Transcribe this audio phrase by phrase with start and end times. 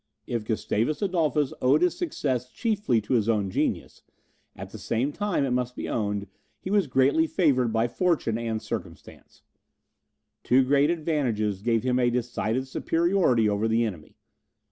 [0.25, 4.01] If Gustavus Adolphus owed his success chiefly to his own genius,
[4.55, 6.25] at the same time, it must be owned,
[6.59, 9.43] he was greatly favoured by fortune and by circumstances.
[10.43, 14.17] Two great advantages gave him a decided superiority over the enemy.